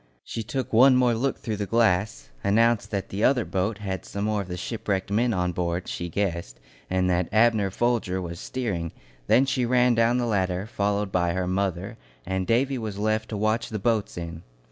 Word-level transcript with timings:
She 0.23 0.41
took 0.41 0.73
one 0.73 0.95
more 0.95 1.13
look 1.13 1.37
through 1.37 1.57
the 1.57 1.67
glass, 1.67 2.29
announced 2.43 2.89
that 2.89 3.09
the 3.09 3.23
other 3.23 3.45
boat 3.45 3.77
had 3.77 4.03
some 4.03 4.25
more 4.25 4.41
of 4.41 4.47
the 4.47 4.57
shipwrecked 4.57 5.11
men 5.11 5.31
on 5.31 5.51
board, 5.51 5.87
she 5.87 6.09
guessed, 6.09 6.59
and 6.89 7.07
that 7.07 7.29
Abner 7.31 7.69
Folger 7.69 8.19
was 8.19 8.39
steering; 8.39 8.93
then 9.27 9.45
she 9.45 9.63
ran 9.63 9.93
down 9.93 10.17
the 10.17 10.25
ladder, 10.25 10.65
followed 10.65 11.11
by 11.11 11.33
her 11.33 11.45
mother, 11.45 11.99
and 12.25 12.47
Davy 12.47 12.79
was 12.79 12.97
left 12.97 13.29
to 13.29 13.37
watch 13.37 13.69
the 13.69 13.77
boats 13.77 14.17
in. 14.17 14.41